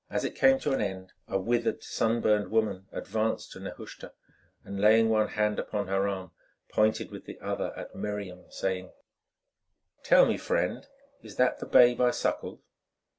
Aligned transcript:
As 0.09 0.25
it 0.25 0.33
came 0.33 0.57
to 0.61 0.71
an 0.73 0.81
end 0.81 1.13
a 1.27 1.39
withered, 1.39 1.83
sunburned 1.83 2.49
woman 2.49 2.87
advanced 2.91 3.51
to 3.51 3.59
Nehushta, 3.59 4.13
and, 4.63 4.81
laying 4.81 5.09
one 5.11 5.27
hand 5.27 5.59
upon 5.59 5.89
her 5.89 6.07
arm, 6.07 6.31
pointed 6.71 7.11
with 7.11 7.25
the 7.25 7.39
other 7.39 7.71
at 7.77 7.93
Miriam, 7.93 8.45
saying: 8.49 8.91
"Tell 10.03 10.25
me, 10.25 10.39
friend, 10.39 10.87
is 11.21 11.35
that 11.35 11.59
the 11.59 11.67
babe 11.67 12.01
I 12.01 12.09
suckled?" 12.09 12.63